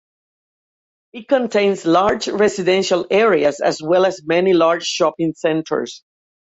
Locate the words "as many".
4.07-4.51